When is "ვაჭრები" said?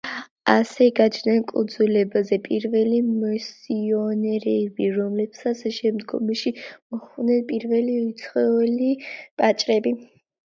9.43-9.95